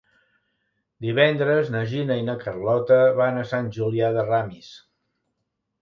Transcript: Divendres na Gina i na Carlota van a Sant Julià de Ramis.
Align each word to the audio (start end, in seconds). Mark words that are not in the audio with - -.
Divendres 1.07 1.69
na 1.77 1.83
Gina 1.93 2.17
i 2.21 2.25
na 2.31 2.37
Carlota 2.47 2.99
van 3.23 3.41
a 3.43 3.47
Sant 3.53 3.71
Julià 3.79 4.13
de 4.19 4.29
Ramis. 4.33 4.77